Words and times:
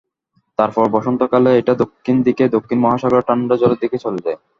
তারপর 0.59 0.85
বসন্তকালে, 0.89 1.51
এটা 1.57 1.73
দক্ষিণ 1.83 2.15
দিকে 2.27 2.43
দক্ষিণ 2.55 2.77
মহাসাগরের 2.81 3.27
ঠান্ডা 3.27 3.55
জলের 3.57 3.81
দিকে 3.83 3.97
চলে 3.97 4.19
যায়। 4.25 4.37